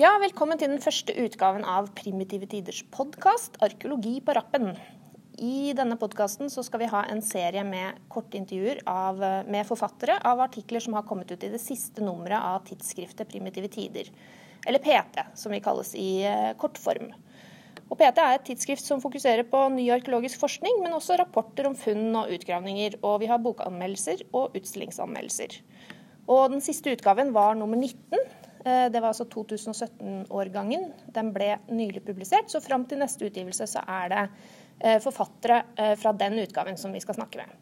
Ja, 0.00 0.14
velkommen 0.16 0.56
til 0.56 0.70
den 0.70 0.80
første 0.80 1.12
utgaven 1.20 1.60
av 1.68 1.90
Primitive 1.92 2.46
tiders 2.48 2.78
podkast 2.94 3.58
'Arkeologi 3.60 4.14
på 4.24 4.32
rappen'. 4.32 4.78
I 5.36 5.74
denne 5.76 5.98
podkasten 6.00 6.48
skal 6.48 6.80
vi 6.80 6.88
ha 6.88 7.02
en 7.04 7.20
serie 7.20 7.60
med 7.68 7.98
korte 8.08 8.38
intervjuer 8.38 8.80
av, 8.88 9.20
med 9.44 9.68
forfattere 9.68 10.16
av 10.24 10.40
artikler 10.40 10.80
som 10.80 10.96
har 10.96 11.04
kommet 11.04 11.30
ut 11.30 11.44
i 11.44 11.52
det 11.52 11.60
siste 11.60 12.00
nummeret 12.00 12.40
av 12.40 12.64
tidsskriftet 12.64 13.28
Primitive 13.28 13.68
tider, 13.68 14.08
eller 14.64 14.78
PT, 14.78 15.20
som 15.34 15.52
vi 15.52 15.60
kalles 15.60 15.92
i 15.94 16.24
eh, 16.24 16.56
kortform. 16.56 17.12
Og 17.90 17.98
PT 17.98 18.24
er 18.24 18.38
et 18.38 18.48
tidsskrift 18.48 18.86
som 18.86 19.04
fokuserer 19.04 19.44
på 19.44 19.68
ny 19.68 19.90
arkeologisk 19.90 20.40
forskning, 20.40 20.80
men 20.80 20.96
også 20.96 21.20
rapporter 21.20 21.68
om 21.68 21.76
funn 21.76 22.16
og 22.16 22.32
utgravninger. 22.32 23.02
Og 23.02 23.20
vi 23.20 23.28
har 23.28 23.44
bokanmeldelser 23.44 24.30
og 24.32 24.56
utstillingsanmeldelser. 24.56 25.60
Og 26.30 26.52
den 26.54 26.64
siste 26.64 26.96
utgaven 26.96 27.34
var 27.36 27.52
nummer 27.58 27.76
19. 27.76 28.29
Eh, 28.64 28.86
det 28.92 29.00
var 29.00 29.12
altså 29.12 29.24
2017-årgangen. 29.24 30.90
Den 31.14 31.32
ble 31.32 31.54
nylig 31.72 32.04
publisert, 32.04 32.50
så 32.52 32.60
fram 32.60 32.84
til 32.88 33.00
neste 33.00 33.30
utgivelse 33.30 33.68
så 33.70 33.84
er 33.88 34.12
det 34.12 34.26
eh, 34.26 35.00
forfattere 35.02 35.62
eh, 35.76 35.96
fra 36.00 36.12
den 36.12 36.38
utgaven 36.42 36.78
som 36.80 36.92
vi 36.92 37.00
skal 37.00 37.16
snakke 37.16 37.42
med. 37.42 37.56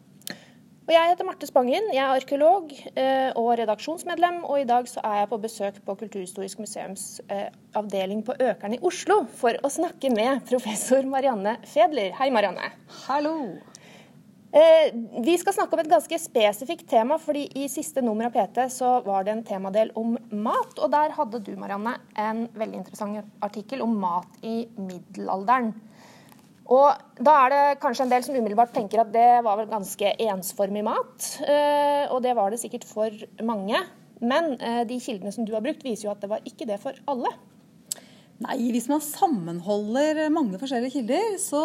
Og 0.89 0.95
jeg 0.95 1.11
heter 1.11 1.27
Marte 1.27 1.45
Spangen, 1.45 1.91
jeg 1.93 2.01
er 2.01 2.15
arkeolog 2.17 2.71
og 3.37 3.49
redaksjonsmedlem. 3.59 4.39
Og 4.41 4.63
i 4.63 4.65
dag 4.65 4.89
så 4.89 5.03
er 5.05 5.19
jeg 5.19 5.29
på 5.29 5.37
besøk 5.43 5.77
på 5.85 5.95
Kulturhistorisk 6.01 6.63
museums 6.65 7.03
avdeling 7.77 8.25
på 8.25 8.33
Økern 8.33 8.73
i 8.73 8.81
Oslo 8.81 9.19
for 9.37 9.53
å 9.61 9.69
snakke 9.69 10.09
med 10.09 10.41
professor 10.49 11.05
Marianne 11.05 11.59
Fedler. 11.69 12.17
Hei, 12.17 12.33
Marianne. 12.33 12.73
Hallo. 13.03 13.35
Eh, 14.49 14.95
vi 15.21 15.35
skal 15.37 15.53
snakke 15.53 15.75
om 15.77 15.81
et 15.83 15.91
ganske 15.91 16.17
spesifikt 16.17 16.87
tema, 16.89 17.19
fordi 17.21 17.43
i 17.61 17.67
siste 17.69 18.01
nummer 18.01 18.29
av 18.29 18.33
PT 18.33 18.63
så 18.73 18.95
var 19.05 19.27
det 19.27 19.35
en 19.35 19.43
temadel 19.45 19.91
om 19.99 20.15
mat. 20.31 20.73
Og 20.79 20.89
der 20.89 21.13
hadde 21.13 21.41
du, 21.45 21.51
Marianne, 21.59 21.99
en 22.17 22.47
veldig 22.57 22.81
interessant 22.81 23.45
artikkel 23.45 23.83
om 23.85 23.93
mat 24.01 24.41
i 24.41 24.63
middelalderen. 24.73 25.75
Og 26.69 27.21
da 27.25 27.35
er 27.43 27.53
det 27.53 27.77
kanskje 27.81 28.05
en 28.05 28.11
del 28.11 28.25
som 28.25 28.35
umiddelbart 28.37 28.73
tenker 28.73 29.01
at 29.01 29.13
det 29.13 29.29
var 29.45 29.57
vel 29.57 29.69
ganske 29.69 30.15
ensformig 30.25 30.83
mat. 30.85 31.29
Eh, 31.45 32.09
og 32.09 32.21
det 32.25 32.35
var 32.37 32.49
det 32.49 32.61
sikkert 32.61 32.85
for 32.89 33.13
mange. 33.45 33.77
Men 34.19 34.55
eh, 34.57 34.81
de 34.89 34.97
kildene 35.01 35.33
som 35.33 35.45
du 35.45 35.53
har 35.53 35.65
brukt, 35.65 35.85
viser 35.85 36.09
jo 36.09 36.13
at 36.13 36.25
det 36.25 36.29
var 36.29 36.45
ikke 36.45 36.67
det 36.69 36.81
for 36.81 36.97
alle. 37.09 37.31
Nei, 38.39 38.69
hvis 38.71 38.85
man 38.87 39.01
sammenholder 39.03 40.29
mange 40.31 40.55
forskjellige 40.61 41.01
kilder, 41.01 41.33
så 41.43 41.61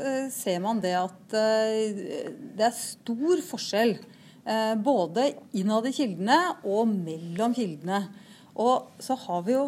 eh, 0.00 0.30
ser 0.32 0.62
man 0.64 0.78
det 0.80 0.94
at 0.96 1.34
eh, 1.36 2.30
det 2.56 2.64
er 2.64 2.78
stor 2.78 3.42
forskjell. 3.44 3.98
Eh, 4.44 4.72
både 4.80 5.26
innad 5.56 5.84
i 5.88 5.92
kildene 5.92 6.38
og 6.64 6.88
mellom 6.88 7.52
kildene. 7.56 8.06
Og 8.54 9.02
så 9.02 9.16
har 9.18 9.42
vi 9.44 9.52
jo 9.56 9.64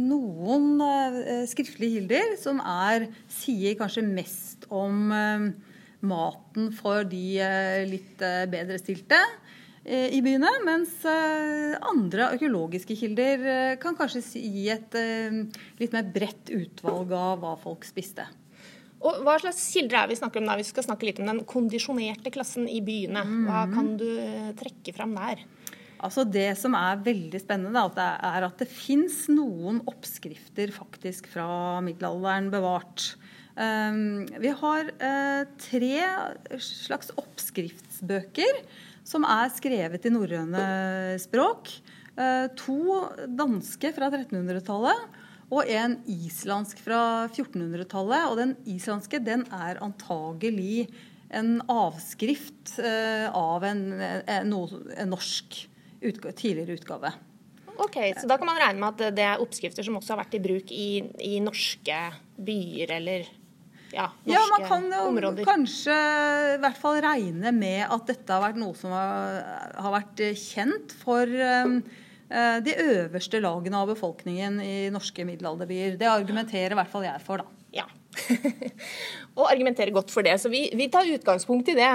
noen 0.00 0.78
skriftlige 1.44 1.98
kilder 1.98 2.30
som 2.40 2.62
er, 2.64 3.04
sier 3.28 3.74
kanskje 3.76 4.00
mest 4.06 4.64
om 4.72 5.10
maten 6.00 6.70
for 6.72 7.04
de 7.04 7.20
litt 7.90 8.24
bedre 8.48 8.80
stilte. 8.80 9.20
Eh, 9.88 10.10
i 10.12 10.18
byene, 10.20 10.50
mens 10.66 10.98
eh, 11.08 11.72
andre 11.88 12.26
arkeologiske 12.34 12.92
kilder 12.98 13.44
eh, 13.48 13.76
kan 13.80 13.96
kanskje 13.96 14.20
gi 14.36 14.66
et 14.68 14.96
litt 15.80 15.94
mer 15.94 16.10
bredt 16.12 16.52
utvalg 16.52 17.14
av 17.16 17.40
hva 17.40 17.54
folk 17.62 17.86
spiste. 17.88 18.26
Og 18.98 19.22
Hva 19.24 19.38
slags 19.40 19.62
kilder 19.72 20.02
er 20.02 20.10
vi 20.10 20.18
snakker 20.18 20.42
om 20.42 20.48
da? 20.50 20.56
Vi 20.58 20.66
skal 20.66 20.84
snakke 20.84 21.06
litt 21.06 21.20
om 21.22 21.30
den 21.30 21.40
kondisjonerte 21.48 22.32
klassen 22.34 22.66
i 22.68 22.82
byene. 22.84 23.22
Hva 23.46 23.62
mhm. 23.64 23.76
kan 23.76 23.90
du 24.00 24.08
trekke 24.58 24.92
fram 24.96 25.14
der? 25.16 25.44
Altså 26.04 26.24
Det 26.26 26.50
som 26.58 26.76
er 26.78 27.00
veldig 27.06 27.40
spennende, 27.40 27.86
er 27.96 28.46
at 28.46 28.60
det 28.60 28.68
fins 28.68 29.24
noen 29.32 29.80
oppskrifter 29.88 30.74
faktisk 30.74 31.30
fra 31.32 31.78
middelalderen 31.86 32.50
bevart. 32.52 33.14
Vi 33.58 34.52
har 34.60 34.92
tre 35.58 35.94
slags 36.62 37.10
oppskriftsbøker 37.18 38.62
som 39.08 39.24
er 39.24 39.48
skrevet 39.54 40.04
i 40.04 40.12
norrøne 40.12 40.64
språk. 41.22 41.72
Eh, 42.18 42.46
to 42.58 43.04
danske 43.38 43.92
fra 43.96 44.10
1300-tallet 44.12 45.24
og 45.48 45.70
en 45.72 45.96
islandsk 46.10 46.80
fra 46.84 47.02
1400-tallet. 47.30 48.26
Og 48.28 48.36
den 48.40 48.56
islandske 48.68 49.22
den 49.24 49.46
er 49.54 49.80
antagelig 49.84 50.88
en 51.28 51.58
avskrift 51.68 52.76
eh, 52.80 53.28
av 53.28 53.64
en, 53.68 53.88
en, 54.00 54.52
en 54.54 55.10
norsk 55.12 55.62
utgave, 56.00 56.34
tidligere 56.36 56.78
utgave. 56.78 57.12
Ok, 57.78 57.96
Så 58.18 58.26
da 58.26 58.38
kan 58.38 58.48
man 58.48 58.58
regne 58.58 58.80
med 58.82 58.96
at 58.96 59.14
det 59.14 59.24
er 59.24 59.42
oppskrifter 59.42 59.86
som 59.86 59.98
også 60.00 60.16
har 60.16 60.24
vært 60.24 60.34
i 60.34 60.42
bruk 60.42 60.72
i, 60.74 60.88
i 61.22 61.38
norske 61.42 61.98
byer 62.42 62.96
eller 62.96 63.28
ja, 63.94 64.08
ja, 64.28 64.40
man 64.52 64.66
kan 64.68 64.88
jo 64.92 65.04
områder. 65.08 65.46
kanskje 65.48 65.94
i 66.54 66.58
hvert 66.62 66.80
fall 66.80 66.98
regne 67.04 67.52
med 67.56 67.86
at 67.86 68.10
dette 68.10 68.34
har 68.34 68.42
vært 68.44 68.60
noe 68.60 68.76
som 68.76 68.92
har, 68.92 69.38
har 69.78 69.94
vært 69.94 70.22
kjent 70.36 70.92
for 71.00 71.24
um, 71.24 71.78
de 72.28 72.74
øverste 72.84 73.40
lagene 73.40 73.80
av 73.80 73.88
befolkningen 73.94 74.58
i 74.60 74.74
norske 74.92 75.24
middelalderbyer. 75.24 75.96
Det 76.00 76.10
argumenterer 76.10 76.76
i 76.76 76.80
hvert 76.82 76.92
fall 76.92 77.06
jeg 77.08 77.24
for, 77.24 77.40
da. 77.40 77.58
Ja. 77.72 77.86
og 79.38 79.46
argumenterer 79.48 79.94
godt 79.96 80.12
for 80.12 80.26
det. 80.26 80.36
Så 80.42 80.52
vi, 80.52 80.66
vi 80.76 80.90
tar 80.92 81.08
utgangspunkt 81.08 81.70
i 81.72 81.78
det. 81.78 81.94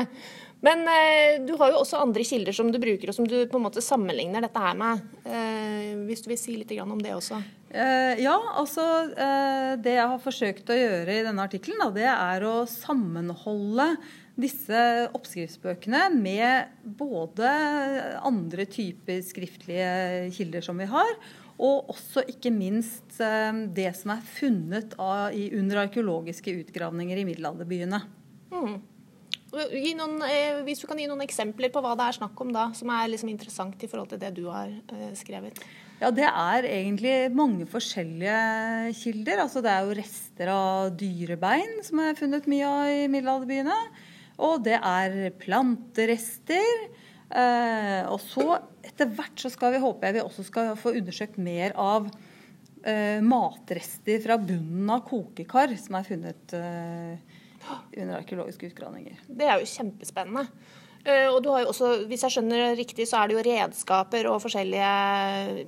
Men 0.63 0.85
eh, 0.88 1.41
du 1.44 1.57
har 1.59 1.74
jo 1.74 1.81
også 1.81 2.00
andre 2.00 2.24
kilder 2.24 2.56
som 2.56 2.69
du 2.72 2.79
bruker, 2.79 3.12
og 3.12 3.18
som 3.18 3.28
du 3.28 3.35
på 3.51 3.59
en 3.59 3.66
måte 3.66 3.84
sammenligner 3.84 4.46
dette 4.46 4.63
her 4.63 4.78
med. 4.79 5.01
Eh, 5.28 5.91
hvis 6.07 6.24
du 6.24 6.29
vil 6.31 6.40
si 6.40 6.56
litt 6.56 6.72
om 6.79 7.01
det 7.03 7.12
også? 7.18 7.41
Eh, 7.74 8.22
ja, 8.22 8.35
altså 8.59 8.84
eh, 9.12 9.74
Det 9.81 9.96
jeg 9.97 10.07
har 10.12 10.22
forsøkt 10.24 10.72
å 10.72 10.78
gjøre 10.78 11.18
i 11.18 11.25
denne 11.25 11.44
artikkelen, 11.44 11.84
det 11.96 12.07
er 12.07 12.46
å 12.47 12.63
sammenholde 12.69 13.90
disse 14.40 14.79
oppskriftsbøkene 15.13 16.07
med 16.16 16.72
både 16.97 17.50
andre 18.24 18.66
typer 18.66 19.19
skriftlige 19.22 20.31
kilder 20.34 20.63
som 20.66 20.80
vi 20.80 20.88
har, 20.90 21.12
og 21.59 21.91
også 21.91 22.24
ikke 22.31 22.50
minst 22.56 23.19
det 23.78 23.91
som 24.00 24.16
er 24.16 24.24
funnet 24.25 24.95
av, 24.97 25.35
under 25.59 25.84
arkeologiske 25.84 26.56
utgravninger 26.63 27.22
i 27.22 27.28
middelalderbyene. 27.30 28.01
Mm. 28.50 28.80
Noen, 29.54 30.18
eh, 30.26 30.64
hvis 30.66 30.80
du 30.82 30.88
kan 30.90 30.98
gi 30.98 31.06
noen 31.06 31.22
eksempler 31.22 31.70
på 31.74 31.82
hva 31.84 31.94
det 31.98 32.08
er 32.08 32.16
snakk 32.18 32.40
om 32.42 32.50
da, 32.56 32.72
som 32.74 32.90
er 32.90 33.12
liksom 33.12 33.30
interessant 33.30 33.84
i 33.86 33.90
forhold 33.90 34.10
til 34.10 34.22
det 34.24 34.32
du 34.34 34.48
har 34.50 34.72
eh, 34.72 35.12
skrevet? 35.18 35.62
Ja, 36.02 36.10
Det 36.10 36.26
er 36.26 36.66
egentlig 36.66 37.14
mange 37.32 37.68
forskjellige 37.70 38.94
kilder. 38.98 39.44
Altså, 39.46 39.62
det 39.62 39.70
er 39.72 39.86
jo 39.86 39.98
rester 40.00 40.50
av 40.52 40.90
dyrebein 40.98 41.78
som 41.86 42.02
er 42.02 42.18
funnet 42.18 42.50
mye 42.50 42.66
av 42.66 42.96
i 42.96 43.06
middelalderbyene. 43.14 43.78
Og 44.42 44.66
det 44.66 44.80
er 44.80 45.30
planterester. 45.38 46.90
Eh, 47.30 48.02
og 48.10 48.20
så 48.26 48.58
etter 48.84 49.14
hvert 49.14 49.38
så 49.38 49.54
skal 49.54 49.78
vi 49.78 49.86
håpe 49.86 50.10
jeg 50.10 50.18
vi 50.18 50.26
også 50.26 50.48
skal 50.50 50.74
få 50.78 50.96
undersøkt 50.98 51.38
mer 51.42 51.78
av 51.80 52.10
matrester 53.24 54.18
fra 54.20 54.36
bunnen 54.36 54.90
av 54.92 55.06
kokekar 55.08 55.72
som 55.80 55.96
er 55.96 56.04
funnet 56.04 56.56
eh, 56.58 57.33
under 57.97 58.18
arkeologiske 58.19 58.72
utgravninger. 58.72 59.19
Det 59.28 59.50
er 59.50 59.62
jo 59.62 59.69
kjempespennende. 59.69 60.47
Eh, 61.03 61.28
og 61.28 61.41
du 61.44 61.50
har 61.51 61.66
jo 61.66 61.72
også, 61.74 61.90
hvis 62.07 62.22
jeg 62.24 62.35
skjønner 62.38 62.78
riktig, 62.79 63.06
så 63.09 63.19
er 63.19 63.29
det 63.29 63.35
jo 63.35 63.44
redskaper 63.44 64.28
og 64.31 64.40
forskjellige 64.40 64.91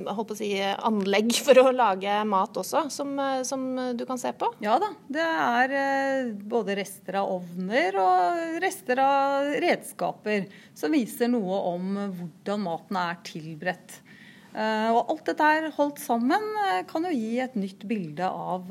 å 0.07 0.25
si, 0.37 0.51
anlegg 0.63 1.33
for 1.45 1.59
å 1.59 1.73
lage 1.75 2.21
mat 2.29 2.55
også, 2.61 2.85
som, 2.93 3.11
eh, 3.19 3.41
som, 3.47 3.65
du 3.99 4.05
kan 4.07 4.21
se 4.21 4.31
på? 4.37 4.53
Ja 4.63 4.77
da. 4.79 4.93
Det 5.11 5.25
er 5.25 5.75
eh, 5.81 6.31
både 6.55 6.77
rester 6.79 7.19
av 7.19 7.33
ovner 7.35 7.99
og 7.99 8.57
rester 8.63 9.03
av 9.03 9.51
redskaper 9.65 10.47
som 10.75 10.95
viser 10.95 11.31
noe 11.33 11.59
om 11.73 11.91
hvordan 12.15 12.63
maten 12.63 13.03
er 13.03 13.21
tilberedt. 13.27 14.01
Og 14.55 15.09
alt 15.11 15.25
dette 15.27 15.43
her 15.43 15.65
holdt 15.75 15.97
sammen 15.99 16.45
kan 16.87 17.03
jo 17.03 17.09
gi 17.11 17.41
et 17.43 17.57
nytt 17.59 17.81
bilde 17.89 18.23
av 18.23 18.69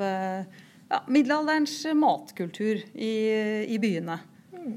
ja, 0.95 1.03
middelalderens 1.11 1.77
matkultur 1.99 2.81
i, 2.95 3.15
i 3.69 3.79
byene. 3.83 4.19
Mm. 4.55 4.77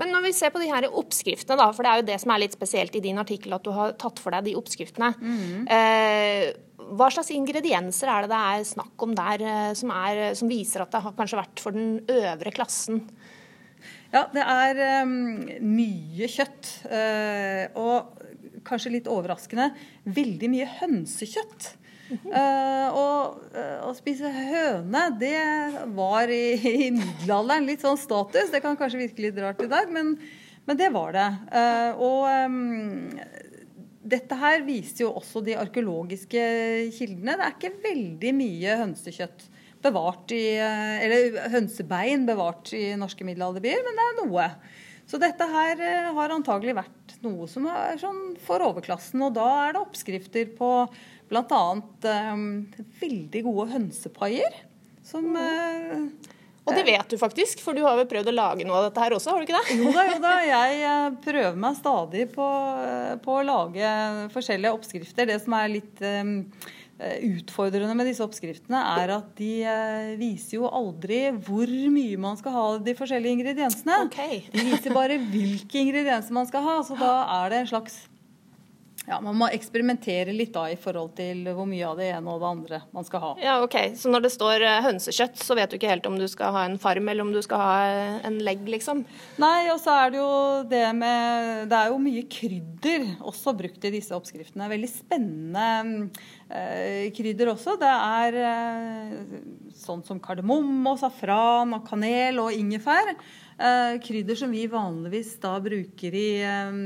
Men 0.00 0.12
når 0.12 0.26
vi 0.26 0.32
ser 0.36 0.52
på 0.52 0.60
de 0.60 0.68
her 0.68 0.88
oppskriftene, 0.90 1.56
da, 1.58 1.70
for 1.72 1.86
det 1.86 1.92
er 1.92 2.00
jo 2.00 2.08
det 2.10 2.18
som 2.22 2.32
er 2.34 2.42
litt 2.42 2.56
spesielt 2.56 2.96
i 2.98 3.02
din 3.04 3.20
artikkel, 3.20 3.54
at 3.56 3.64
du 3.64 3.72
har 3.74 3.94
tatt 4.00 4.20
for 4.20 4.34
deg 4.34 4.50
de 4.50 4.56
oppskriftene. 4.58 5.12
Mm. 5.16 5.62
Eh, 5.72 6.42
hva 6.96 7.08
slags 7.12 7.32
ingredienser 7.34 8.10
er 8.12 8.26
det 8.26 8.32
det 8.34 8.42
er 8.50 8.66
snakk 8.68 9.06
om 9.06 9.14
der, 9.16 9.46
eh, 9.46 9.70
som, 9.78 9.92
er, 9.96 10.36
som 10.38 10.52
viser 10.52 10.84
at 10.84 10.92
det 10.92 11.02
har 11.06 11.16
kanskje 11.16 11.40
vært 11.40 11.64
for 11.64 11.76
den 11.76 11.98
øvre 12.12 12.52
klassen? 12.54 13.00
Ja, 14.12 14.26
det 14.32 14.44
er 14.44 15.02
um, 15.04 15.16
mye 15.66 16.28
kjøtt. 16.30 16.70
Uh, 16.86 17.64
og 17.80 18.62
kanskje 18.66 18.94
litt 18.96 19.10
overraskende 19.10 19.70
veldig 20.16 20.50
mye 20.52 20.68
hønsekjøtt. 20.80 21.72
Uh, 22.06 22.88
og 22.94 23.40
uh, 23.56 23.88
å 23.88 23.92
spise 23.96 24.30
høne, 24.30 25.06
det 25.18 25.40
var 25.96 26.30
i, 26.30 26.56
i, 26.56 26.90
middelalderen 26.94 27.66
litt 27.66 27.82
sånn 27.86 27.98
status. 28.00 28.52
Det 28.52 28.62
kan 28.64 28.78
kanskje 28.78 29.02
virke 29.06 29.26
litt 29.26 29.40
rart 29.42 29.64
i 29.64 29.70
dag, 29.70 29.90
men, 29.92 30.14
men 30.68 30.78
det 30.78 30.92
var 30.94 31.16
det. 31.16 31.28
Uh, 31.50 32.06
og 32.06 33.46
dette 34.06 34.38
her 34.38 34.62
viser 34.66 35.06
jo 35.06 35.12
også 35.18 35.42
de 35.44 35.56
arkeologiske 35.58 36.42
kildene. 36.94 37.34
Det 37.34 37.46
er 37.46 37.54
ikke 37.56 37.86
veldig 37.88 38.32
mye 38.38 38.80
hønsekjøtt 38.84 39.46
bevart 39.86 40.34
i 40.34 40.44
eh, 40.56 41.04
Eller 41.04 41.38
hønsebein 41.52 42.26
bevart 42.28 42.72
i 42.76 42.88
norske 42.98 43.26
middelalderbyer, 43.26 43.82
men 43.86 43.98
det 43.98 44.06
er 44.06 44.18
noe. 44.22 44.50
Så 45.06 45.20
dette 45.22 45.46
her 45.50 45.82
eh, 45.82 46.10
har 46.16 46.34
antagelig 46.34 46.76
vært 46.78 47.16
noe 47.24 47.46
som 47.50 47.68
er 47.70 47.98
sånn 48.00 48.36
for 48.42 48.62
overklassen. 48.66 49.22
Og 49.26 49.34
da 49.36 49.46
er 49.66 49.76
det 49.76 49.82
oppskrifter 49.82 50.50
på 50.58 50.70
bl.a. 51.30 51.64
Eh, 52.12 52.46
veldig 53.02 53.44
gode 53.48 53.68
hønsepaier. 53.74 54.62
Som 55.06 55.36
eh, 55.38 56.08
og 56.66 56.74
det 56.74 56.82
vet 56.82 57.12
du 57.12 57.14
faktisk, 57.14 57.60
for 57.62 57.78
du 57.78 57.84
har 57.84 57.94
vel 57.94 58.08
prøvd 58.10 58.32
å 58.32 58.34
lage 58.34 58.64
noe 58.66 58.80
av 58.80 58.88
dette 58.88 59.02
her 59.04 59.14
også, 59.14 59.30
har 59.30 59.38
du 59.38 59.46
ikke 59.46 59.60
det? 59.60 59.76
Jo 59.78 59.92
da, 59.94 60.06
jo 60.10 60.16
da. 60.24 60.32
Jeg 60.48 61.12
prøver 61.22 61.60
meg 61.62 61.76
stadig 61.78 62.24
på, 62.32 62.48
på 63.22 63.36
å 63.36 63.44
lage 63.46 63.92
forskjellige 64.34 64.74
oppskrifter. 64.74 65.30
Det 65.30 65.38
som 65.44 65.54
er 65.60 65.70
litt 65.76 66.02
um, 66.02 66.40
Eh, 66.96 67.18
utfordrende 67.36 67.92
med 67.92 68.06
disse 68.08 68.24
oppskriftene, 68.24 68.78
er 68.96 69.10
at 69.18 69.34
de 69.36 69.50
eh, 69.68 70.14
viser 70.16 70.56
jo 70.56 70.68
aldri 70.70 71.26
hvor 71.44 71.68
mye 71.92 72.16
man 72.16 72.38
skal 72.40 72.54
ha 72.54 72.62
de 72.80 72.94
forskjellige 72.96 73.36
ingrediensene. 73.36 73.98
Okay. 74.06 74.38
De 74.54 74.64
viser 74.64 74.96
bare 74.96 75.18
hvilke 75.20 75.82
ingredienser 75.82 76.32
man 76.32 76.48
skal 76.48 76.64
ha. 76.64 76.78
Så 76.88 76.96
da 76.96 77.10
er 77.42 77.52
det 77.52 77.58
en 77.60 77.68
slags 77.74 77.98
ja, 79.06 79.20
Man 79.22 79.36
må 79.38 79.46
eksperimentere 79.54 80.34
litt 80.34 80.52
da 80.54 80.64
i 80.72 80.76
forhold 80.80 81.12
til 81.18 81.44
hvor 81.54 81.68
mye 81.68 81.86
av 81.86 82.00
det 82.00 82.08
ene 82.10 82.32
og 82.32 82.42
det 82.42 82.48
andre 82.48 82.80
man 82.96 83.06
skal 83.06 83.22
ha. 83.22 83.30
Ja, 83.42 83.56
ok. 83.62 83.76
Så 83.98 84.10
når 84.10 84.24
det 84.24 84.32
står 84.34 84.64
eh, 84.66 84.80
hønsekjøtt, 84.82 85.38
så 85.38 85.56
vet 85.58 85.70
du 85.70 85.78
ikke 85.78 85.92
helt 85.92 86.08
om 86.10 86.16
du 86.18 86.26
skal 86.30 86.54
ha 86.56 86.64
en 86.66 86.78
farm 86.82 87.06
eller 87.12 87.22
om 87.22 87.30
du 87.34 87.38
skal 87.44 87.62
ha 87.62 87.76
eh, 87.86 88.16
en 88.26 88.40
legg, 88.42 88.64
liksom? 88.66 89.04
Nei, 89.42 89.68
og 89.70 89.78
så 89.82 89.94
er 90.02 90.14
det 90.14 90.18
jo 90.18 90.30
det 90.70 90.84
med 90.98 91.70
Det 91.70 91.78
er 91.78 91.92
jo 91.92 92.00
mye 92.02 92.24
krydder 92.36 93.06
også 93.30 93.54
brukt 93.58 93.86
i 93.86 93.92
disse 93.94 94.16
oppskriftene. 94.16 94.70
Veldig 94.74 94.90
spennende 94.90 95.68
eh, 96.50 97.06
krydder 97.14 97.52
også. 97.54 97.76
Det 97.78 97.92
er 97.92 98.40
eh, 98.42 99.36
sånn 99.86 100.02
som 100.06 100.22
kardemomme 100.22 100.96
og 100.96 100.98
safran 101.04 101.76
og 101.78 101.86
kanel 101.86 102.42
og 102.42 102.58
ingefær. 102.58 103.14
Eh, 103.56 104.00
krydder 104.02 104.42
som 104.42 104.50
vi 104.50 104.66
vanligvis 104.68 105.36
da 105.40 105.54
bruker 105.62 106.18
i 106.18 106.26
eh, 106.42 106.82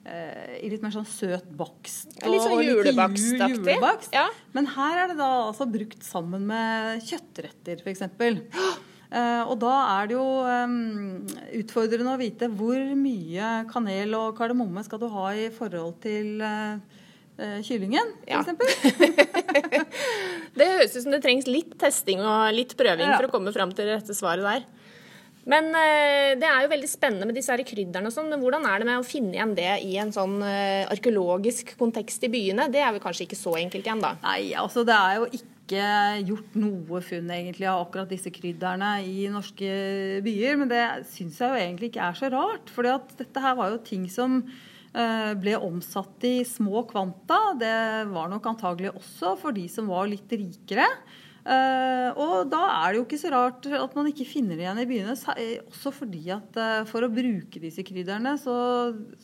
i 0.00 0.68
litt 0.72 0.80
mer 0.80 0.94
sånn 0.94 1.06
søt 1.08 1.48
bakst. 1.56 2.14
Og, 2.22 2.30
litt 2.32 2.44
sånn 2.44 2.62
julebakst-aktig. 2.64 3.58
Julebakst. 3.58 4.14
Ja. 4.16 4.28
Men 4.56 4.70
her 4.72 5.02
er 5.02 5.10
det 5.12 5.18
da 5.20 5.28
altså 5.50 5.66
brukt 5.68 6.06
sammen 6.06 6.46
med 6.48 7.04
kjøttretter, 7.04 7.82
f.eks. 7.84 8.06
Uh, 8.08 9.42
og 9.50 9.58
da 9.60 9.74
er 9.98 10.08
det 10.10 10.16
jo 10.16 10.24
um, 10.46 11.20
utfordrende 11.60 12.14
å 12.14 12.20
vite 12.20 12.48
hvor 12.48 12.80
mye 12.96 13.52
kanel 13.70 14.16
og 14.18 14.32
kardemomme 14.40 14.84
skal 14.86 15.02
du 15.02 15.10
ha 15.12 15.28
i 15.36 15.50
forhold 15.54 16.00
til 16.02 16.40
uh, 16.40 16.80
uh, 17.36 17.58
kyllingen, 17.66 18.16
f.eks. 18.24 18.74
Ja. 19.76 19.84
det 20.58 20.68
høres 20.74 20.96
ut 20.96 21.04
som 21.04 21.12
det 21.12 21.22
trengs 21.24 21.48
litt 21.50 21.76
testing 21.80 22.24
og 22.24 22.50
litt 22.56 22.76
prøving 22.78 23.12
ja. 23.12 23.18
for 23.18 23.28
å 23.28 23.34
komme 23.36 23.52
fram 23.54 23.76
til 23.76 23.84
det 23.88 24.00
rette 24.00 24.16
svaret 24.16 24.48
der. 24.48 24.68
Men 25.48 25.70
eh, 25.72 26.34
det 26.40 26.48
er 26.48 26.64
jo 26.64 26.72
veldig 26.72 26.90
spennende 26.90 27.28
med 27.28 27.38
disse 27.38 27.52
her 27.54 27.62
krydderne 27.64 28.10
og 28.10 28.14
sånn, 28.14 28.28
men 28.32 28.42
hvordan 28.42 28.66
er 28.68 28.82
det 28.82 28.88
med 28.90 29.00
å 29.00 29.06
finne 29.06 29.32
igjen 29.36 29.54
det 29.56 29.70
i 29.86 29.94
en 30.02 30.12
sånn 30.12 30.36
eh, 30.44 30.84
arkeologisk 30.90 31.72
kontekst 31.80 32.26
i 32.28 32.32
byene? 32.32 32.68
Det 32.72 32.82
er 32.82 32.92
vel 32.92 33.02
kanskje 33.02 33.24
ikke 33.28 33.40
så 33.40 33.56
enkelt 33.60 33.86
igjen, 33.86 34.02
da? 34.04 34.16
Nei, 34.24 34.52
altså 34.60 34.84
det 34.86 34.96
er 34.96 35.16
jo 35.16 35.30
ikke 35.30 35.86
gjort 36.26 36.58
noe 36.58 37.00
funn 37.06 37.30
egentlig 37.30 37.68
av 37.70 37.84
akkurat 37.86 38.10
disse 38.10 38.32
krydderne 38.34 38.96
i 39.06 39.28
norske 39.32 39.70
byer. 40.26 40.58
Men 40.60 40.72
det 40.72 40.82
syns 41.12 41.38
jeg 41.40 41.46
jo 41.46 41.62
egentlig 41.62 41.92
ikke 41.92 42.10
er 42.10 42.18
så 42.18 42.30
rart. 42.34 42.72
For 42.74 42.88
dette 42.90 43.44
her 43.44 43.56
var 43.56 43.70
jo 43.70 43.80
ting 43.86 44.08
som 44.10 44.40
eh, 44.42 45.32
ble 45.38 45.56
omsatt 45.62 46.26
i 46.26 46.40
små 46.48 46.84
kvanta. 46.90 47.38
Det 47.60 47.74
var 48.10 48.32
nok 48.32 48.50
antagelig 48.50 48.92
også 48.96 49.36
for 49.40 49.56
de 49.56 49.68
som 49.70 49.88
var 49.90 50.10
litt 50.10 50.34
rikere. 50.34 50.90
Uh, 51.50 52.10
og 52.14 52.50
da 52.52 52.60
er 52.68 52.92
det 52.92 53.00
jo 53.00 53.04
ikke 53.08 53.18
så 53.18 53.30
rart 53.32 53.66
at 53.74 53.94
man 53.98 54.06
ikke 54.06 54.26
finner 54.28 54.54
det 54.54 54.62
igjen 54.62 54.82
i 54.82 54.86
byene. 54.86 55.16
Eh, 55.34 55.56
også 55.66 55.90
fordi 55.94 56.28
at 56.30 56.58
uh, 56.60 56.82
for 56.86 57.02
å 57.02 57.10
bruke 57.10 57.62
disse 57.62 57.82
krydderne, 57.86 58.36
så, 58.38 58.54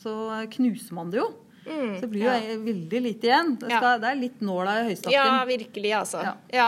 så 0.01 0.15
knuser 0.57 0.97
man 0.97 1.13
det 1.13 1.21
jo. 1.21 1.29
Mm, 1.67 1.93
så 1.95 2.01
det 2.03 2.09
blir 2.11 2.25
jo 2.25 2.33
ja. 2.33 2.57
veldig 2.63 3.01
lite 3.05 3.29
igjen. 3.29 3.55
Det, 3.61 3.69
skal, 3.71 3.95
ja. 3.95 4.01
det, 4.03 4.11
er 4.11 4.19
litt 4.19 4.43
nåla 4.43 4.75
i 4.81 4.83
høystakken. 4.89 5.15
Ja, 5.15 5.39
virkelig, 5.47 5.93
altså. 6.01 6.25
Ja. 6.27 6.35
ja. 6.55 6.67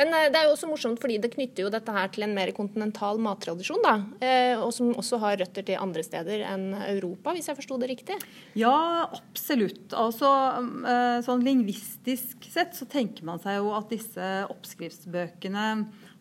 Men 0.00 0.14
eh, 0.16 0.28
det 0.32 0.40
er 0.40 0.48
jo 0.48 0.54
også 0.54 0.70
morsomt 0.70 1.00
fordi 1.02 1.18
det 1.20 1.32
knytter 1.34 1.66
jo 1.66 1.72
dette 1.72 1.92
her 1.92 2.08
til 2.12 2.24
en 2.24 2.32
mer 2.36 2.52
kontinental 2.56 3.20
mattradisjon, 3.20 3.82
da. 3.84 3.94
Eh, 4.24 4.54
og 4.56 4.72
som 4.72 4.94
også 4.94 5.20
har 5.20 5.36
røtter 5.42 5.66
til 5.66 5.80
andre 5.80 6.04
steder 6.06 6.44
enn 6.48 6.70
Europa, 6.78 7.34
hvis 7.36 7.50
jeg 7.50 7.58
forsto 7.58 7.76
det 7.82 7.90
riktig? 7.92 8.16
Ja, 8.58 9.10
absolutt. 9.10 9.92
Altså 9.92 10.30
eh, 10.88 11.20
sånn 11.26 11.44
lingvistisk 11.44 12.48
sett 12.48 12.78
så 12.78 12.88
tenker 12.88 13.28
man 13.28 13.42
seg 13.44 13.60
jo 13.60 13.74
at 13.76 13.92
disse 13.92 14.30
oppskriftsbøkene 14.48 15.66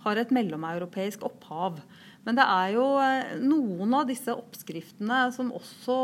har 0.04 0.20
et 0.20 0.34
mellomeuropeisk 0.36 1.24
opphav. 1.28 1.80
Men 2.28 2.36
det 2.36 2.46
er 2.52 2.74
jo 2.76 2.86
noen 3.48 3.94
av 3.96 4.10
disse 4.10 4.34
oppskriftene 4.36 5.30
som 5.36 5.54
også 5.56 5.96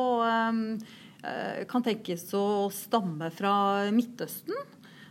kan 1.67 1.83
tenkes 1.83 2.23
å 2.37 2.67
stamme 2.73 3.27
fra 3.35 3.53
Midtøsten. 3.95 4.55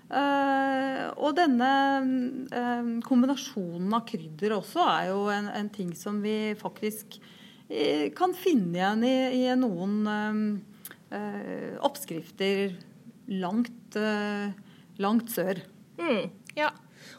Uh, 0.05 1.09
og 1.17 1.33
denne 1.39 1.69
uh, 2.53 2.89
kombinasjonen 3.06 3.95
av 3.97 4.05
krydder 4.06 4.53
også 4.59 4.85
er 4.85 5.06
jo 5.09 5.23
en, 5.33 5.49
en 5.49 5.71
ting 5.73 5.95
som 5.97 6.19
vi 6.23 6.53
faktisk 6.61 7.17
uh, 7.17 8.12
kan 8.17 8.37
finne 8.37 8.77
igjen 8.77 9.06
i, 9.09 9.17
i 9.41 9.59
noen 9.59 10.62
oppskrifter 11.85 12.73
langt, 13.39 13.95
langt 14.99 15.29
sør. 15.31 15.61
Mm, 16.01 16.25
ja. 16.59 16.73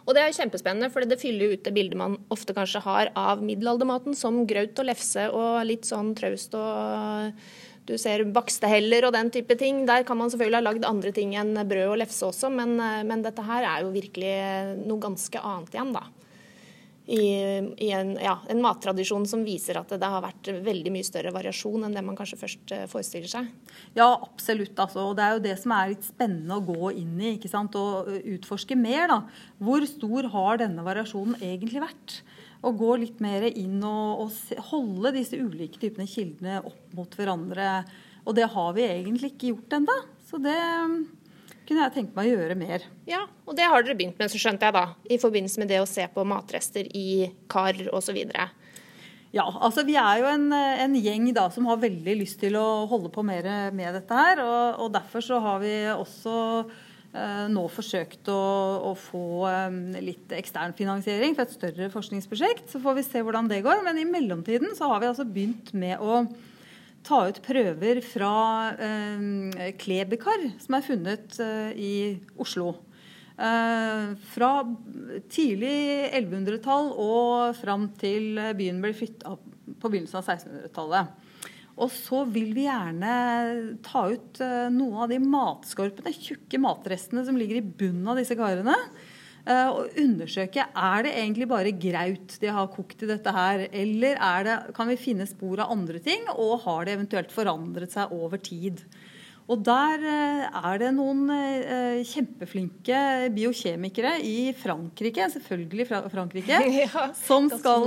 Og 0.03 0.11
det 0.11 0.21
er 0.21 0.27
jo 0.27 0.35
kjempespennende, 0.41 0.89
for 0.91 1.07
det 1.07 1.21
fyller 1.21 1.53
ut 1.53 1.63
det 1.63 1.71
bildet 1.77 1.95
man 2.01 2.17
ofte 2.33 2.51
kanskje 2.57 2.81
har 2.83 3.13
av 3.15 3.39
middelaldermaten, 3.45 4.17
som 4.17 4.43
graut 4.49 4.75
og 4.81 4.89
lefse 4.89 5.29
og 5.31 5.61
litt 5.69 5.87
sånn 5.87 6.11
traust 6.17 6.57
og 6.59 7.39
du 7.85 7.95
ser 8.01 8.25
baksteheller 8.33 9.05
og 9.07 9.13
den 9.15 9.31
type 9.33 9.57
ting. 9.59 9.83
Der 9.85 10.05
kan 10.07 10.17
man 10.17 10.31
selvfølgelig 10.33 10.61
ha 10.61 10.65
lagd 10.65 10.85
andre 10.89 11.13
ting 11.15 11.35
enn 11.37 11.53
brød 11.69 11.93
og 11.93 11.99
lefse 12.01 12.25
også, 12.27 12.51
men, 12.53 12.77
eh, 12.81 13.01
men, 13.05 13.23
dette 13.25 13.45
her 13.45 13.65
er 13.65 13.85
jo 13.85 13.93
virkelig 13.93 14.35
noe 14.85 15.01
ganske 15.01 15.41
annet 15.41 15.75
igjen, 15.75 15.95
da. 15.95 16.05
I, 17.05 17.21
i 17.85 17.91
en, 17.93 18.15
ja, 18.17 18.39
en, 18.49 18.63
mattradisjon 18.63 19.27
som 19.29 19.43
viser 19.45 19.77
at 19.77 19.91
det 19.93 20.07
har 20.09 20.23
vært 20.23 20.47
veldig 20.65 20.89
mye 20.89 21.05
større 21.05 21.29
variasjon 21.35 21.83
enn 21.85 21.93
det 21.93 22.01
man 22.01 22.17
kanskje 22.17 22.39
først 22.41 22.73
eh, 22.73 22.87
forestiller 22.89 23.29
seg. 23.29 23.51
Ja, 23.93 24.07
absolutt. 24.15 24.73
Altså. 24.73 25.03
Og 25.11 25.13
det 25.19 25.27
er 25.27 25.35
jo 25.35 25.43
det 25.43 25.53
som 25.61 25.75
er 25.77 25.91
litt 25.93 26.07
spennende 26.07 26.57
å 26.57 26.65
gå 26.65 26.95
inn 26.97 27.13
i 27.21 27.35
ikke 27.35 27.51
sant? 27.51 27.77
og 27.77 28.09
utforske 28.09 28.73
mer. 28.79 29.05
da. 29.13 29.19
Hvor 29.61 29.85
stor 29.85 30.31
har 30.33 30.63
denne 30.63 30.87
variasjonen 30.87 31.37
egentlig 31.45 31.85
vært? 31.85 32.17
Å 32.63 32.71
gå 32.75 32.95
litt 33.01 33.19
mer 33.23 33.45
inn 33.51 33.81
og, 33.85 34.25
og, 34.25 34.63
holde 34.71 35.15
disse 35.17 35.37
ulike 35.37 35.79
typene 35.81 36.07
kildene 36.09 36.61
opp 36.63 36.95
mot 36.97 37.17
hverandre. 37.17 37.83
Og 38.25 38.37
det 38.37 38.47
har 38.55 38.73
vi 38.77 38.87
egentlig 38.87 39.33
ikke 39.33 39.51
gjort 39.53 39.77
ennå. 39.79 39.97
Så 40.25 40.39
det 40.41 40.55
um, 40.55 40.99
kunne 41.67 41.85
jeg 41.85 41.95
tenkt 41.95 42.15
meg 42.17 42.29
å 42.29 42.37
gjøre 42.37 42.57
mer. 42.57 42.85
Ja, 43.09 43.25
og 43.45 43.57
det 43.57 43.67
har 43.69 43.85
dere 43.85 43.97
begynt 43.97 44.19
med, 44.21 44.31
så 44.31 44.41
skjønte 44.41 44.67
jeg 44.67 44.77
da. 44.77 44.85
I 45.09 45.19
forbindelse 45.21 45.61
med 45.61 45.71
det 45.73 45.81
å 45.81 45.89
se 45.89 46.07
på 46.11 46.25
matrester 46.27 46.89
i 46.97 47.27
kar 47.51 47.77
osv. 47.93 48.17
Ja, 49.35 49.45
altså 49.45 49.83
vi 49.83 49.97
er 49.99 50.21
jo 50.21 50.31
en, 50.31 50.47
en, 50.55 50.95
gjeng 50.95 51.27
da 51.35 51.49
som 51.51 51.67
har 51.67 51.81
veldig 51.81 52.17
lyst 52.21 52.39
til 52.41 52.55
å 52.55 52.85
holde 52.89 53.11
på 53.13 53.25
mer 53.25 53.49
med 53.75 53.97
dette 53.97 54.17
her. 54.17 54.41
Og, 54.45 54.85
og 54.85 54.93
derfor 54.95 55.25
så 55.25 55.41
har 55.43 55.61
vi 55.63 55.73
også 55.91 56.35
nå 57.51 57.61
forsøkt 57.71 58.27
å, 58.27 58.41
å, 58.89 58.93
få 58.99 59.47
litt 60.03 60.33
ekstern 60.35 60.73
finansiering 60.75 61.35
for 61.37 61.45
et 61.45 61.53
større 61.55 61.87
forskningsprosjekt. 61.93 62.67
Så 62.73 62.81
får 62.83 62.97
vi 62.97 63.05
se 63.07 63.21
hvordan 63.23 63.47
det 63.47 63.61
går. 63.63 63.83
Men 63.85 64.01
i 64.01 64.07
mellomtiden 64.09 64.75
så 64.75 64.89
har 64.91 64.99
vi 64.99 65.07
altså 65.11 65.23
begynt 65.27 65.71
med 65.77 66.03
å 66.03 66.25
ta 67.05 67.21
ut 67.29 67.41
prøver 67.45 68.01
fra 68.05 68.33
eh, 68.81 69.71
klebekar 69.79 70.49
som 70.61 70.77
er 70.77 70.85
funnet 70.85 71.39
eh, 71.43 71.71
i 71.77 71.95
Oslo. 72.41 72.73
Eh, 73.35 74.15
fra 74.31 74.51
tidlig 75.31 75.75
1100-tall 76.15 76.91
og 77.01 77.59
fram 77.59 77.89
til 77.99 78.39
byen 78.57 78.81
ble 78.83 78.93
flytta 78.97 79.35
på 79.35 79.91
begynnelsen 79.91 80.21
av 80.21 80.33
1600-tallet. 80.33 81.24
Og 81.75 81.91
så 81.91 82.21
vil 82.31 82.53
vi 82.55 82.69
gjerne 82.69 83.15
ta 83.83 84.05
ut 84.13 84.39
eh, 84.43 84.69
noen 84.71 85.01
av 85.03 85.11
de 85.11 85.19
matskorpene, 85.19 86.13
tjukke 86.15 86.59
matrestene 86.63 87.25
som 87.27 87.35
ligger 87.39 87.59
i 87.59 87.65
bunnen 87.65 88.07
av 88.13 88.21
disse 88.21 88.37
karene. 88.39 88.77
Eh, 89.45 89.67
og 89.69 89.97
undersøke 89.99 90.63
er 90.65 91.03
det 91.05 91.11
egentlig 91.19 91.49
bare 91.51 91.73
graut 91.75 92.37
de 92.41 92.53
har 92.55 92.71
kokt 92.73 93.03
i 93.03 93.09
dette 93.11 93.33
her, 93.35 93.67
eller 93.69 94.21
det, 94.47 94.55
kan 94.77 94.89
vi 94.89 94.97
finne 95.01 95.27
spor 95.29 95.65
av 95.65 95.75
andre 95.75 95.99
ting, 96.03 96.23
og 96.33 96.63
har 96.63 96.87
det 96.87 96.95
eventuelt 96.95 97.35
forandret 97.35 97.93
seg 97.93 98.15
over 98.15 98.41
tid. 98.41 98.81
Og 99.45 99.61
der 99.61 100.01
eh, 100.09 100.45
er 100.57 100.79
det 100.81 100.87
noen 100.95 101.27
eh, 101.29 101.99
kjempeflinke 102.09 103.01
biokjemikere 103.35 104.15
i 104.25 104.49
Frankrike, 104.57 105.27
selvfølgelig 105.35 105.85
fra 105.91 105.99
Frankrike, 106.09 106.61
ja, 106.79 107.05
som, 107.19 107.51
skal, 107.53 107.85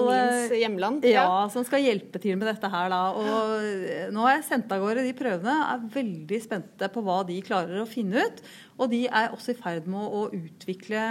hjemland, 0.54 1.02
ja. 1.08 1.24
ja, 1.24 1.42
som 1.50 1.66
skal 1.66 1.82
hjelpe 1.82 2.22
til 2.22 2.38
med 2.38 2.46
dette 2.52 2.70
her. 2.70 2.94
Da. 2.94 3.02
Og 3.18 4.14
nå 4.14 4.24
har 4.28 4.36
jeg 4.36 4.48
sendt 4.52 4.72
av 4.74 4.86
gårde 4.86 5.02
de 5.08 5.16
prøvene. 5.18 5.58
Er 5.74 5.90
veldig 5.98 6.42
spente 6.46 6.92
på 6.94 7.02
hva 7.06 7.20
de 7.26 7.42
klarer 7.42 7.82
å 7.82 7.90
finne 7.90 8.22
ut. 8.22 8.42
Og 8.78 8.92
de 8.94 9.04
er 9.10 9.32
også 9.34 9.56
i 9.56 9.58
ferd 9.58 9.90
med 9.90 10.14
å 10.14 10.28
utvikle 10.30 11.08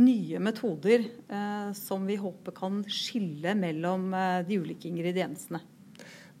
nye 0.00 0.40
metoder 0.42 1.04
eh, 1.28 1.72
som 1.76 2.06
vi 2.08 2.16
håper 2.20 2.54
kan 2.56 2.80
skille 2.90 3.54
mellom 3.58 4.12
eh, 4.14 4.40
de 4.46 4.60
ulike 4.62 4.88
ingrediensene. 4.90 5.60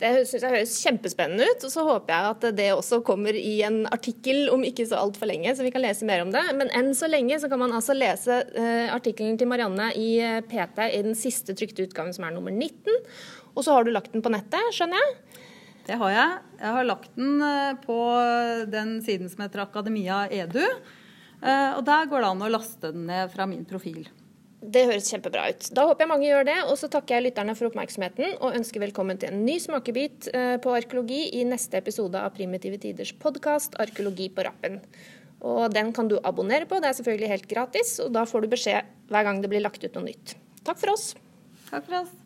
Det 0.00 0.10
synes 0.24 0.44
jeg 0.46 0.52
høres 0.54 0.74
kjempespennende 0.80 1.44
ut. 1.44 1.64
og 1.66 1.72
Så 1.72 1.82
håper 1.84 2.14
jeg 2.14 2.32
at 2.32 2.44
det 2.56 2.68
også 2.72 3.02
kommer 3.04 3.36
i 3.36 3.58
en 3.66 3.82
artikkel 3.92 4.48
om 4.52 4.62
ikke 4.64 4.86
så 4.88 4.96
altfor 4.96 5.28
lenge, 5.28 5.52
så 5.52 5.66
vi 5.66 5.72
kan 5.74 5.84
lese 5.84 6.08
mer 6.08 6.24
om 6.24 6.30
det. 6.32 6.40
Men 6.56 6.72
enn 6.76 6.94
så 6.96 7.10
lenge 7.10 7.36
så 7.42 7.50
kan 7.52 7.60
man 7.60 7.74
altså 7.76 7.96
lese 7.96 8.38
uh, 8.54 8.88
artikkelen 8.94 9.36
til 9.40 9.50
Marianne 9.50 9.90
i 10.00 10.14
eh, 10.24 10.40
PT 10.48 10.86
i 10.86 11.02
den 11.04 11.18
siste 11.18 11.52
trykte 11.58 11.84
utgaven, 11.84 12.14
som 12.16 12.24
er 12.24 12.32
nummer 12.32 12.54
19. 12.54 12.96
Og 13.52 13.66
så 13.66 13.76
har 13.76 13.84
du 13.84 13.92
lagt 13.92 14.14
den 14.14 14.24
på 14.24 14.32
nettet, 14.32 14.72
skjønner 14.72 15.02
jeg? 15.02 15.42
Det 15.90 15.98
har 16.00 16.14
jeg. 16.14 16.40
Jeg 16.62 16.74
har 16.78 16.88
lagt 16.88 17.12
den 17.20 17.44
eh, 17.44 17.74
på 17.84 17.98
den 18.72 18.96
siden 19.04 19.28
som 19.28 19.44
heter 19.44 19.66
Akademia 19.66 20.24
Edu. 20.32 20.64
Og 21.40 21.84
der 21.86 22.08
går 22.08 22.20
det 22.20 22.28
an 22.28 22.42
å 22.44 22.50
laste 22.52 22.90
den 22.92 23.06
ned 23.08 23.30
fra 23.32 23.46
min 23.48 23.62
profil. 23.64 24.02
Det 24.60 24.82
høres 24.90 25.08
kjempebra 25.08 25.46
ut. 25.48 25.70
Da 25.72 25.86
håper 25.88 26.04
jeg 26.04 26.10
mange 26.10 26.26
gjør 26.28 26.44
det. 26.44 26.58
Og 26.68 26.76
så 26.76 26.90
takker 26.92 27.16
jeg 27.16 27.30
lytterne 27.30 27.54
for 27.56 27.70
oppmerksomheten 27.70 28.36
og 28.44 28.58
ønsker 28.58 28.82
velkommen 28.84 29.20
til 29.20 29.32
en 29.32 29.40
ny 29.46 29.56
smakebit 29.62 30.28
eh, 30.36 30.56
på 30.60 30.74
arkeologi 30.76 31.22
i 31.40 31.46
neste 31.48 31.80
episode 31.80 32.20
av 32.20 32.34
Primitive 32.36 32.76
Tiders 32.82 33.14
podkast 33.22 33.78
'Arkeologi 33.80 34.28
på 34.28 34.44
rappen'. 34.44 34.82
Og 35.40 35.72
Den 35.72 35.94
kan 35.96 36.08
du 36.08 36.18
abonnere 36.20 36.68
på, 36.68 36.76
det 36.76 36.90
er 36.90 36.98
selvfølgelig 37.00 37.32
helt 37.32 37.48
gratis. 37.48 37.98
Og 38.04 38.12
da 38.12 38.26
får 38.28 38.44
du 38.44 38.52
beskjed 38.52 38.84
hver 39.08 39.24
gang 39.24 39.40
det 39.40 39.48
blir 39.48 39.64
lagt 39.64 39.84
ut 39.84 39.94
noe 39.96 40.10
nytt. 40.12 40.36
Takk 40.64 40.76
for 40.76 40.92
oss. 40.92 41.14
Takk 41.70 41.88
for 41.88 42.02
oss. 42.04 42.19